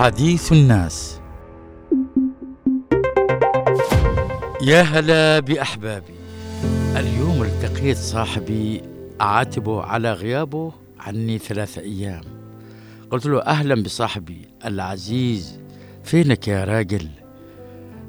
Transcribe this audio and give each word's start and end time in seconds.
حديث 0.00 0.52
الناس. 0.52 1.20
يا 4.62 4.82
هلا 4.82 5.40
بأحبابي. 5.40 6.14
اليوم 6.96 7.42
التقيت 7.42 7.96
صاحبي 7.96 8.82
أعاتبه 9.20 9.82
على 9.82 10.12
غيابه 10.12 10.72
عني 11.00 11.38
ثلاثة 11.38 11.82
أيام. 11.82 12.20
قلت 13.10 13.26
له 13.26 13.42
أهلا 13.42 13.82
بصاحبي 13.82 14.48
العزيز. 14.64 15.60
فينك 16.04 16.48
يا 16.48 16.64
راجل؟ 16.64 17.08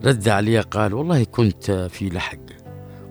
رد 0.05 0.29
علي 0.29 0.59
قال 0.59 0.93
والله 0.93 1.23
كنت 1.23 1.71
في 1.71 2.09
لحق. 2.09 2.45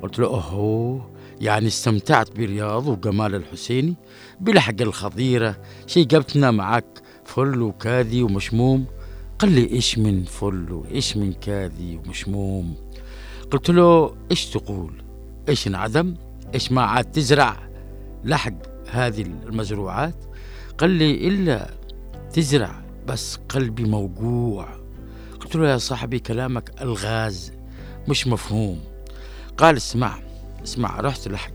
قلت 0.02 0.18
له 0.18 0.26
أوهو 0.26 1.00
يعني 1.40 1.66
استمتعت 1.66 2.36
برياض 2.36 2.86
وجمال 2.86 3.34
الحسيني 3.34 3.94
بلحق 4.40 4.80
الخضيرة. 4.80 5.56
شي 5.86 6.04
جبتنا 6.04 6.50
معك 6.50 7.00
فل 7.34 7.62
وكاذي 7.62 8.22
ومشموم. 8.22 8.86
قال 9.38 9.52
لي 9.52 9.70
إيش 9.72 9.98
من 9.98 10.24
فل 10.24 10.72
وإيش 10.72 11.16
من 11.16 11.32
كاذي 11.32 11.96
ومشموم. 11.96 12.74
قلت 13.50 13.70
له 13.70 14.14
إيش 14.30 14.46
تقول؟ 14.46 15.02
إيش 15.48 15.66
انعدم؟ 15.66 16.14
إيش 16.54 16.72
ما 16.72 16.82
عاد 16.82 17.04
تزرع؟ 17.04 17.56
لحق 18.24 18.54
هذه 18.90 19.22
المزروعات. 19.22 20.14
قال 20.78 20.90
لي 20.90 21.28
إلا 21.28 21.70
تزرع 22.32 22.82
بس 23.06 23.38
قلبي 23.48 23.84
موجوع. 23.84 24.68
قلت 25.40 25.56
له 25.56 25.68
يا 25.68 25.78
صاحبي 25.78 26.18
كلامك 26.18 26.82
الغاز 26.82 27.52
مش 28.08 28.26
مفهوم. 28.26 28.80
قال 29.56 29.76
اسمع 29.76 30.18
اسمع 30.64 31.00
رحت 31.00 31.28
لحق 31.28 31.52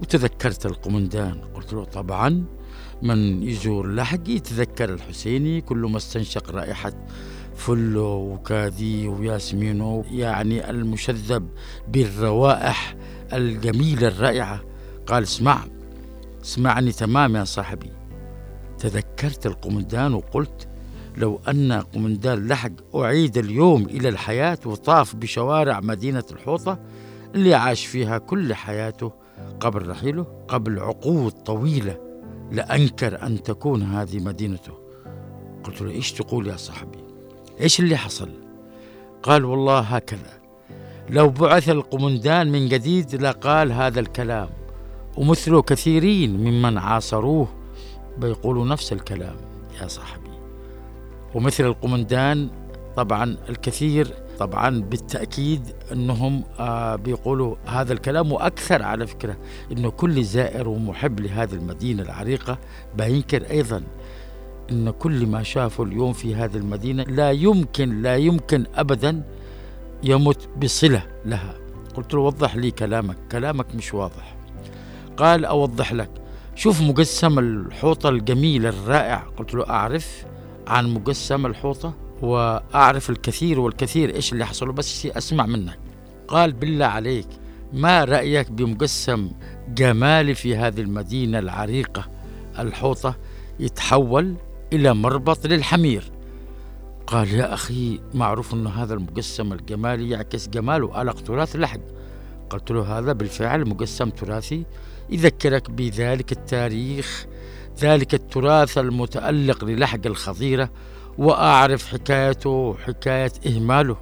وتذكرت 0.00 0.66
القمندان. 0.66 1.40
قلت 1.54 1.72
له 1.72 1.84
طبعا. 1.84 2.44
من 3.04 3.42
يزور 3.42 3.94
لحق 3.94 4.28
يتذكر 4.28 4.94
الحسيني 4.94 5.60
كل 5.60 5.78
ما 5.78 5.96
استنشق 5.96 6.50
رائحة 6.50 6.92
فله 7.56 8.00
وكاذي 8.02 9.08
وياسمينه 9.08 10.04
يعني 10.10 10.70
المشذب 10.70 11.48
بالروائح 11.88 12.96
الجميلة 13.32 14.08
الرائعة. 14.08 14.60
قال 15.06 15.22
اسمع 15.22 15.64
اسمعني 16.44 16.92
تمام 16.92 17.36
يا 17.36 17.44
صاحبي. 17.44 17.90
تذكرت 18.78 19.46
القمندان 19.46 20.14
وقلت 20.14 20.68
لو 21.16 21.40
أن 21.48 21.72
قمندان 21.72 22.48
لحق 22.48 22.96
أعيد 22.96 23.38
اليوم 23.38 23.82
إلى 23.82 24.08
الحياة 24.08 24.58
وطاف 24.66 25.16
بشوارع 25.16 25.80
مدينة 25.80 26.24
الحوطة 26.32 26.78
اللي 27.34 27.54
عاش 27.54 27.86
فيها 27.86 28.18
كل 28.18 28.54
حياته 28.54 29.12
قبل 29.60 29.88
رحيله 29.88 30.22
قبل 30.48 30.78
عقود 30.78 31.32
طويلة 31.32 32.03
لأنكر 32.52 33.22
أن 33.22 33.42
تكون 33.42 33.82
هذه 33.82 34.18
مدينته. 34.18 34.72
قلت 35.64 35.82
له 35.82 35.90
إيش 35.90 36.12
تقول 36.12 36.46
يا 36.46 36.56
صاحبي؟ 36.56 36.98
إيش 37.60 37.80
اللي 37.80 37.96
حصل؟ 37.96 38.30
قال 39.22 39.44
والله 39.44 39.78
هكذا. 39.78 40.32
لو 41.10 41.28
بعث 41.28 41.68
القمندان 41.68 42.52
من 42.52 42.68
جديد 42.68 43.14
لقال 43.14 43.72
هذا 43.72 44.00
الكلام 44.00 44.48
ومثله 45.16 45.62
كثيرين 45.62 46.36
ممن 46.36 46.78
عاصروه 46.78 47.48
بيقولوا 48.18 48.66
نفس 48.66 48.92
الكلام 48.92 49.36
يا 49.82 49.88
صاحبي. 49.88 50.30
ومثل 51.34 51.64
القمندان 51.64 52.50
طبعا 52.96 53.36
الكثير 53.48 54.14
طبعا 54.38 54.80
بالتأكيد 54.80 55.60
أنهم 55.92 56.44
آه 56.58 56.96
بيقولوا 56.96 57.56
هذا 57.66 57.92
الكلام 57.92 58.32
وأكثر 58.32 58.82
على 58.82 59.06
فكرة 59.06 59.36
أنه 59.72 59.90
كل 59.90 60.24
زائر 60.24 60.68
ومحب 60.68 61.20
لهذه 61.20 61.52
المدينة 61.54 62.02
العريقة 62.02 62.58
بينكر 62.98 63.50
أيضا 63.50 63.82
أن 64.70 64.90
كل 64.90 65.26
ما 65.26 65.42
شافه 65.42 65.84
اليوم 65.84 66.12
في 66.12 66.34
هذه 66.34 66.56
المدينة 66.56 67.02
لا 67.02 67.30
يمكن 67.30 68.02
لا 68.02 68.16
يمكن 68.16 68.66
أبدا 68.74 69.22
يمت 70.02 70.48
بصلة 70.62 71.02
لها. 71.26 71.54
قلت 71.94 72.14
له 72.14 72.20
وضح 72.20 72.56
لي 72.56 72.70
كلامك 72.70 73.16
كلامك 73.32 73.74
مش 73.74 73.94
واضح. 73.94 74.36
قال 75.16 75.44
أوضح 75.44 75.92
لك 75.92 76.10
شوف 76.54 76.80
مقسم 76.82 77.38
الحوطة 77.38 78.08
الجميل 78.08 78.66
الرائع 78.66 79.16
قلت 79.36 79.54
له 79.54 79.70
أعرف 79.70 80.24
عن 80.66 80.94
مقسم 80.94 81.46
الحوطة؟ 81.46 81.94
وأعرف 82.24 83.10
الكثير 83.10 83.60
والكثير 83.60 84.14
إيش 84.14 84.32
اللي 84.32 84.46
حصل 84.46 84.72
بس 84.72 85.06
أسمع 85.06 85.46
منك. 85.46 85.78
قال 86.28 86.52
بالله 86.52 86.86
عليك 86.86 87.26
ما 87.72 88.04
رأيك 88.04 88.50
بمقسم 88.50 89.30
جمالي 89.68 90.34
في 90.34 90.56
هذه 90.56 90.80
المدينة 90.80 91.38
العريقة؟ 91.38 92.10
الحوطة 92.58 93.16
يتحول 93.60 94.34
إلى 94.72 94.94
مربط 94.94 95.46
للحمير. 95.46 96.10
قال 97.06 97.34
يا 97.34 97.54
أخي 97.54 98.00
معروف 98.14 98.54
أن 98.54 98.66
هذا 98.66 98.94
المقسم 98.94 99.52
الجمالي 99.52 100.10
يعكس 100.10 100.48
جمال 100.48 100.84
وألق 100.84 101.20
تراث 101.20 101.56
لحق 101.56 101.80
قلت 102.50 102.70
له 102.70 102.98
هذا 102.98 103.12
بالفعل 103.12 103.68
مقسم 103.68 104.10
تراثي. 104.10 104.64
يذكرك 105.10 105.70
بذلك 105.70 106.32
التاريخ 106.32 107.26
ذلك 107.80 108.14
التراث 108.14 108.78
المتألق 108.78 109.64
للحق 109.64 110.06
الخضيرة 110.06 110.70
وأعرف 111.18 111.86
حكايته 111.86 112.50
وحكاية 112.50 113.32
إهماله. 113.46 113.96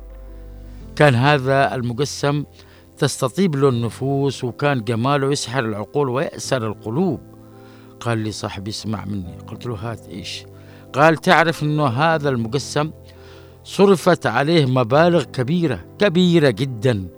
كان 0.97 1.15
هذا 1.15 1.75
المقسم 1.75 2.45
تستطيب 2.99 3.56
له 3.56 3.69
النفوس 3.69 4.45
وكان 4.45 4.84
جماله 4.84 5.33
يسحر 5.33 5.65
العقول 5.65 6.09
ويأسر 6.09 6.67
القلوب. 6.67 7.21
قال 8.00 8.19
لي 8.19 8.33
صاحبي 8.33 8.71
اسمع 8.71 9.05
مني. 9.05 9.39
قلت 9.47 9.67
له 9.67 9.75
هات 9.75 10.09
إيش؟ 10.09 10.45
قال 10.93 11.17
تعرف 11.17 11.62
أنه 11.62 11.87
هذا 11.87 12.28
المقسم 12.28 12.91
صرفت 13.65 14.27
عليه 14.27 14.67
مبالغ 14.67 15.23
كبيرة 15.25 15.84
كبيرة 15.99 16.50
جدا 16.50 17.09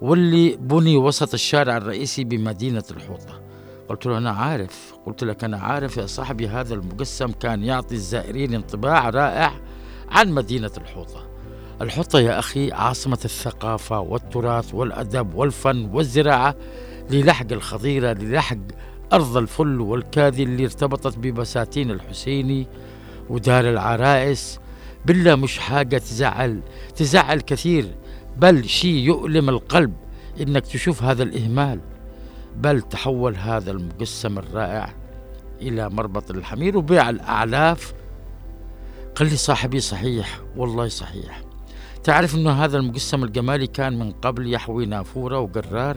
واللي 0.00 0.56
بني 0.56 0.96
وسط 0.96 1.34
الشارع 1.34 1.76
الرئيسي 1.76 2.24
بمدينة 2.24 2.84
الحوطة. 2.90 3.40
قلت 3.88 4.06
له 4.06 4.18
أنا 4.18 4.30
عارف. 4.30 4.94
قلت 5.06 5.24
لك 5.24 5.44
أنا 5.44 5.58
عارف 5.58 5.96
يا 5.96 6.06
صاحبي 6.06 6.48
هذا 6.48 6.74
المقسم 6.74 7.32
كان 7.32 7.64
يعطي 7.64 7.94
الزائرين 7.94 8.54
انطباع 8.54 9.10
رائع 9.10 9.52
عن 10.08 10.32
مدينة 10.32 10.70
الحوطة. 10.76 11.28
الحوطة 11.80 12.20
يا 12.20 12.38
أخي 12.38 12.72
عاصمة 12.72 13.18
الثقافة 13.24 14.00
والتراث 14.00 14.74
والأدب 14.74 15.34
والفن 15.34 15.90
والزراعة 15.92 16.56
للحق 17.10 17.52
الخضيرة 17.52 18.12
للحق 18.12 18.56
أرض 19.12 19.36
الفل 19.36 19.80
والكاذي 19.80 20.42
اللي 20.42 20.64
ارتبطت 20.64 21.18
ببساتين 21.18 21.90
الحسيني 21.90 22.66
ودار 23.30 23.70
العرائس. 23.70 24.60
بالله 25.06 25.34
مش 25.34 25.58
حاجة 25.58 25.98
تزعل 25.98 26.60
تزعل 26.96 27.40
كثير 27.40 27.94
بل 28.36 28.68
شيء 28.68 28.94
يؤلم 28.94 29.48
القلب 29.48 29.92
إنك 30.40 30.66
تشوف 30.66 31.02
هذا 31.02 31.22
الإهمال. 31.22 31.80
بل 32.56 32.82
تحول 32.82 33.36
هذا 33.36 33.70
المقسم 33.70 34.38
الرائع 34.38 34.94
إلى 35.60 35.88
مربط 35.90 36.30
الحمير 36.30 36.76
وبيع 36.78 37.10
الأعلاف. 37.10 37.94
قال 39.16 39.28
لي 39.28 39.36
صاحبي 39.36 39.80
صحيح 39.80 40.40
والله 40.56 40.88
صحيح. 40.88 41.42
تعرف 42.04 42.34
أنه 42.34 42.64
هذا 42.64 42.78
المقسم 42.78 43.24
الجمالي 43.24 43.66
كان 43.66 43.98
من 43.98 44.12
قبل 44.12 44.54
يحوي 44.54 44.86
نافورة 44.86 45.38
وقرار 45.38 45.96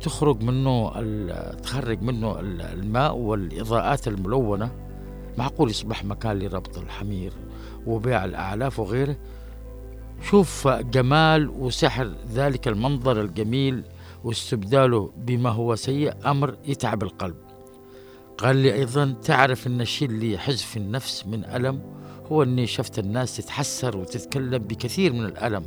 تخرج 0.00 0.42
منه 0.42 0.92
تخرج 1.52 2.02
منه 2.02 2.40
الماء 2.40 3.16
والإضاءات 3.16 4.08
الملونة. 4.08 4.70
معقول 5.38 5.70
يصبح 5.70 6.04
مكان 6.04 6.38
لربط 6.38 6.78
الحمير 6.78 7.32
وبيع 7.86 8.24
الأعلاف 8.24 8.80
وغيره؟ 8.80 9.16
شوف 10.22 10.68
جمال 10.68 11.48
وسحر 11.48 12.12
ذلك 12.32 12.68
المنظر 12.68 13.20
الجميل 13.20 13.82
واستبداله 14.24 15.10
بما 15.16 15.50
هو 15.50 15.74
سيء 15.74 16.12
أمر 16.26 16.56
يتعب 16.66 17.02
القلب. 17.02 17.34
قال 18.38 18.56
لي 18.56 18.74
أيضا 18.74 19.14
تعرف 19.24 19.66
أن 19.66 19.80
الشيء 19.80 20.08
اللي 20.08 20.32
يحز 20.32 20.62
في 20.62 20.76
النفس 20.76 21.26
من 21.26 21.44
ألم 21.44 21.82
هو 22.32 22.42
أني 22.42 22.66
شفت 22.66 22.98
الناس 22.98 23.36
تتحسر 23.36 23.96
وتتكلم 23.96 24.58
بكثير 24.58 25.12
من 25.12 25.24
الألم. 25.24 25.66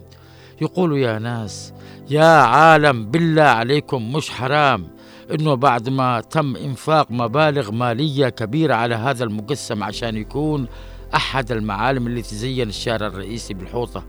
يقولوا 0.62 0.98
يا 0.98 1.20
ناس 1.20 1.74
يا 2.10 2.26
عالم 2.26 3.06
بالله 3.06 3.44
عليكم 3.44 4.14
مش 4.14 4.30
حرام 4.30 4.88
إنه 5.34 5.54
بعد 5.54 5.90
ما 5.90 6.22
تم 6.22 6.56
إنفاق 6.56 7.12
مبالغ 7.12 7.72
مالية 7.72 8.30
كبيرة 8.30 8.74
على 8.74 8.96
هذا 8.96 9.24
المقسم 9.24 9.84
عشان 9.84 10.18
يكون 10.18 10.68
أحد 11.16 11.52
المعالم 11.52 12.08
اللي 12.08 12.22
تزين 12.22 12.70
الشارع 12.70 13.08
الرئيسي 13.08 13.54
بالحوطة. 13.54 14.04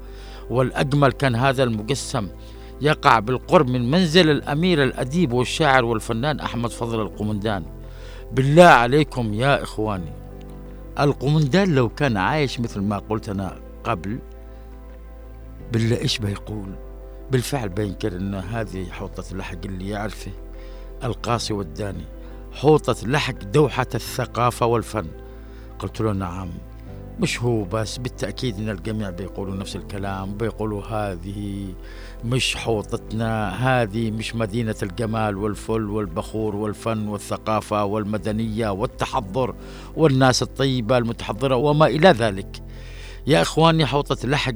والأجمل 0.50 1.12
كان 1.12 1.34
هذا 1.34 1.62
المقسم 1.62 2.28
يقع 2.80 3.18
بالقرب 3.18 3.68
من 3.68 3.90
منزل 3.90 4.30
الأمير 4.30 4.84
الأديب 4.84 5.32
والشاعر 5.32 5.84
والفنان 5.84 6.40
أحمد 6.40 6.70
فضل 6.70 7.00
القمندان. 7.00 7.64
بالله 8.32 8.64
عليكم 8.64 9.34
يا 9.34 9.62
إخواني. 9.62 10.12
القمندان 11.00 11.74
لو 11.74 11.88
كان 11.88 12.16
عايش 12.16 12.60
مثل 12.60 12.80
ما 12.80 12.98
قلت 12.98 13.28
أنا 13.28 13.56
قبل 13.84 14.18
بالله 15.72 16.00
إيش 16.00 16.18
بيقول؟ 16.18 16.68
بالفعل 17.30 17.68
بينكر 17.68 18.16
إن 18.16 18.34
هذه 18.34 18.86
حوطة 18.90 19.36
لحق 19.36 19.64
اللي 19.64 19.88
يعرفه 19.88 20.32
القاسي 21.04 21.52
والداني. 21.52 22.04
حوطة 22.52 23.06
لحق 23.06 23.44
دوحة 23.44 23.86
الثقافة 23.94 24.66
والفن. 24.66 25.06
قلت 25.78 26.00
له 26.00 26.12
نعم. 26.12 26.50
مش 27.20 27.42
هو 27.42 27.64
بس 27.64 27.96
بالتأكيد 27.98 28.58
أن 28.58 28.68
الجميع 28.68 29.10
بيقولوا 29.10 29.56
نفس 29.56 29.76
الكلام 29.76 30.34
بيقولوا 30.34 30.82
هذه 30.84 31.66
مش 32.24 32.56
حوطتنا 32.56 33.48
هذه 33.50 34.10
مش 34.10 34.34
مدينة 34.34 34.74
الجمال 34.82 35.36
والفل 35.36 35.90
والبخور 35.90 36.56
والفن 36.56 37.08
والثقافة 37.08 37.84
والمدنية 37.84 38.68
والتحضر 38.68 39.54
والناس 39.96 40.42
الطيبة 40.42 40.98
المتحضرة 40.98 41.56
وما 41.56 41.86
إلى 41.86 42.08
ذلك. 42.08 42.62
يا 43.26 43.42
إخواني 43.42 43.86
حوطة 43.86 44.28
لحق 44.28 44.54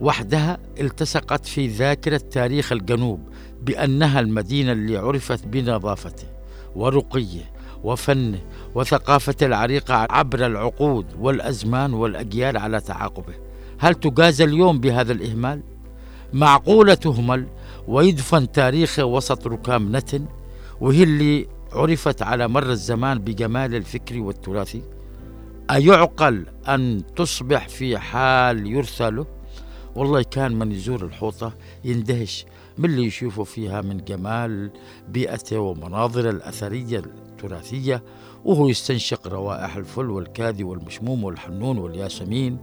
وحدها 0.00 0.58
التصقت 0.80 1.46
في 1.46 1.66
ذاكرة 1.66 2.16
تاريخ 2.30 2.72
الجنوب 2.72 3.28
بأنها 3.62 4.20
المدينة 4.20 4.72
اللي 4.72 4.96
عرفت 4.96 5.46
بنظافته 5.46 6.26
ورقيه 6.76 7.50
وفنه 7.84 8.38
وثقافته 8.78 9.46
العريقة 9.46 9.94
عبر 10.10 10.46
العقود 10.46 11.06
والأزمان 11.18 11.94
والأجيال 11.94 12.56
على 12.56 12.80
تعاقبه. 12.80 13.34
هل 13.78 13.94
تجازى 13.94 14.44
اليوم 14.44 14.80
بهذا 14.80 15.12
الإهمال؟ 15.12 15.62
معقولة 16.32 16.94
تهمل 16.94 17.46
ويدفن 17.88 18.52
تاريخه 18.52 19.04
وسط 19.04 19.46
ركام 19.46 19.96
نتن؟ 19.96 20.26
وهي 20.80 21.02
اللي 21.02 21.48
عرفت 21.72 22.22
على 22.22 22.48
مر 22.48 22.70
الزمان 22.70 23.18
بجمال 23.18 23.74
الفكر 23.74 24.20
والتراثي 24.20 24.82
أيعقل 25.70 26.46
أن 26.68 27.02
تصبح 27.16 27.68
في 27.68 27.98
حال 27.98 28.66
يرثى 28.66 29.10
له؟ 29.10 29.26
والله 29.96 30.22
كان 30.22 30.58
من 30.58 30.72
يزور 30.72 31.04
الحوطة 31.04 31.52
يندهش 31.84 32.46
من 32.78 32.84
اللي 32.84 33.06
يشوفه 33.06 33.44
فيها 33.44 33.80
من 33.80 34.04
جمال 34.04 34.70
بيئته 35.08 35.58
ومناظر 35.58 36.30
الأثرية 36.30 37.02
التراثية 37.38 38.02
وهو 38.44 38.68
يستنشق 38.68 39.28
روائح 39.28 39.76
الفل 39.76 40.10
والكاذي 40.10 40.64
والمشموم 40.64 41.24
والحنون 41.24 41.78
والياسمين. 41.78 42.58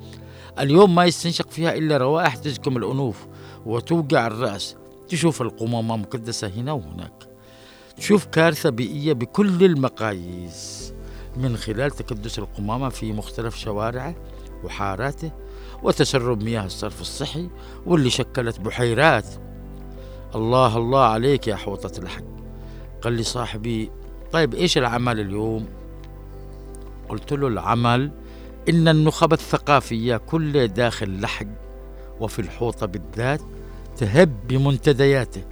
اليوم 0.59 0.95
ما 0.95 1.05
يستنشق 1.05 1.49
فيها 1.49 1.73
إلا 1.73 1.97
روائح 1.97 2.35
تزكم 2.35 2.77
الأنوف 2.77 3.27
وتوقع 3.65 4.27
الرأس 4.27 4.75
تشوف 5.07 5.41
القمامة 5.41 5.97
مقدسة 5.97 6.47
هنا 6.47 6.71
وهناك. 6.71 7.29
تشوف 7.97 8.25
كارثة 8.25 8.69
بيئية 8.69 9.13
بكل 9.13 9.63
المقاييس 9.63 10.93
من 11.37 11.57
خلال 11.57 11.91
تكدس 11.91 12.39
القمامة 12.39 12.89
في 12.89 13.13
مختلف 13.13 13.55
شوارعه 13.55 14.15
وحاراته 14.63 15.31
وتسرب 15.83 16.43
مياه 16.43 16.65
الصرف 16.65 17.01
الصحي 17.01 17.49
واللي 17.85 18.09
شكلت 18.09 18.59
بحيرات. 18.59 19.27
الله 20.35 20.77
الله 20.77 21.03
عليك 21.03 21.47
يا 21.47 21.55
حوطة 21.55 21.99
الحق. 21.99 22.23
قال 23.01 23.13
لي 23.13 23.23
صاحبي 23.23 23.91
طيب 24.35 24.55
إيش 24.55 24.77
العمل 24.77 25.19
اليوم؟ 25.19 25.65
قلت 27.09 27.33
له 27.33 27.47
العمل 27.47 28.11
إن 28.69 28.87
النخب 28.87 29.33
الثقافية 29.33 30.17
كلها 30.17 30.65
داخل 30.65 31.21
لحق 31.21 31.45
وفي 32.19 32.39
الحوطة 32.39 32.85
بالذات 32.85 33.41
تهب 33.97 34.47
بمنتدياته 34.47 35.43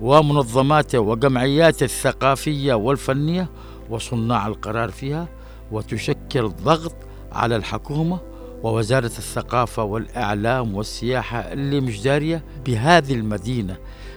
ومنظماته 0.00 0.98
وجمعياته 0.98 1.84
الثقافية 1.84 2.74
والفنية 2.74 3.48
وصناع 3.90 4.46
القرار 4.46 4.90
فيها 4.90 5.28
وتشكل 5.72 6.48
ضغط 6.48 6.94
على 7.32 7.56
الحكومة 7.56 8.20
ووزارة 8.62 9.06
الثقافة 9.06 9.82
والإعلام 9.82 10.74
والسياحة 10.74 11.38
اللي 11.38 11.80
مش 11.80 12.02
داريه 12.02 12.44
بهذه 12.66 13.14
المدينة 13.14 13.76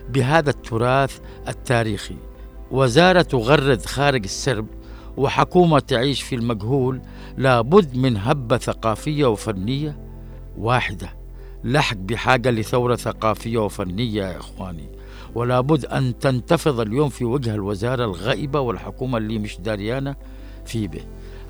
بهذا 0.09 0.49
التراث 0.49 1.19
التاريخي. 1.47 2.15
وزارة 2.71 3.21
تغرد 3.21 3.85
خارج 3.85 4.23
السرب 4.23 4.67
وحكومة 5.17 5.79
تعيش 5.79 6.21
في 6.21 6.35
المجهول 6.35 7.01
لابد 7.37 7.97
من 7.97 8.17
هبة 8.17 8.57
ثقافية 8.57 9.25
وفنية 9.25 9.97
واحدة. 10.57 11.09
لحق 11.63 11.97
بحاجة 11.97 12.51
لثورة 12.51 12.95
ثقافية 12.95 13.57
وفنية 13.57 14.23
يا 14.23 14.37
إخواني. 14.37 14.89
ولا 15.35 15.61
بد 15.61 15.85
أن 15.85 16.19
تنتفض 16.19 16.79
اليوم 16.79 17.09
في 17.09 17.25
وجه 17.25 17.55
الوزارة 17.55 18.05
الغائبة 18.05 18.59
والحكومة 18.59 19.17
اللي 19.17 19.39
مش 19.39 19.57
داريانة 19.57 20.15
في 20.65 20.87
به. 20.87 21.01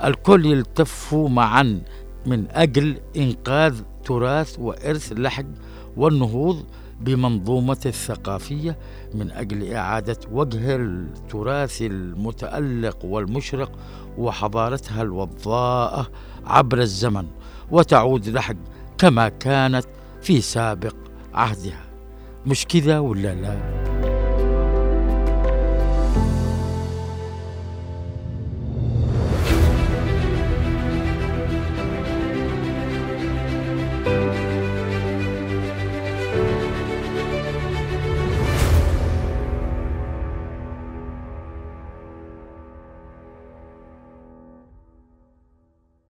الكل 0.03 0.45
يلتفوا 0.45 1.29
معا 1.29 1.81
من 2.25 2.45
أجل 2.51 2.97
إنقاذ 3.17 3.81
تراث 4.05 4.59
وإرث 4.59 5.13
لحق 5.13 5.45
والنهوض 5.97 6.63
بمنظومة 7.01 7.77
الثقافية 7.85 8.77
من 9.13 9.31
أجل 9.31 9.73
إعادة 9.73 10.17
وجه 10.31 10.75
التراث 10.75 11.81
المتألق 11.81 13.05
والمشرق 13.05 13.71
وحضارتها 14.17 15.01
الوضاءة 15.01 16.07
عبر 16.45 16.81
الزمن 16.81 17.25
وتعود 17.71 18.29
لحق 18.29 18.55
كما 18.97 19.29
كانت 19.29 19.85
في 20.21 20.41
سابق 20.41 20.95
عهدها 21.33 21.85
مش 22.45 22.65
كذا 22.65 22.99
ولا 22.99 23.35
لا؟ 23.35 23.84